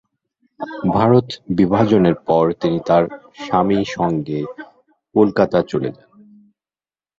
ভারত-বিভাজনের 0.93 2.15
পর, 2.27 2.53
তিনি 2.61 2.79
তার 2.85 3.03
স্বামী 3.37 3.79
সঙ্গে 3.87 4.39
কলকাতা 5.15 5.59
চলে 5.61 5.89
যান। 5.91 6.09